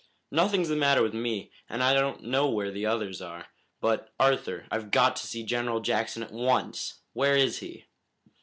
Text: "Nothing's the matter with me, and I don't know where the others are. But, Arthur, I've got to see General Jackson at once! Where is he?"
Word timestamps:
"Nothing's 0.31 0.69
the 0.69 0.75
matter 0.75 1.03
with 1.03 1.13
me, 1.13 1.51
and 1.69 1.83
I 1.83 1.93
don't 1.93 2.23
know 2.23 2.49
where 2.49 2.71
the 2.71 2.87
others 2.87 3.21
are. 3.21 3.49
But, 3.79 4.11
Arthur, 4.19 4.65
I've 4.71 4.89
got 4.89 5.15
to 5.17 5.27
see 5.27 5.43
General 5.43 5.79
Jackson 5.79 6.23
at 6.23 6.31
once! 6.31 7.01
Where 7.13 7.35
is 7.37 7.59
he?" 7.59 7.85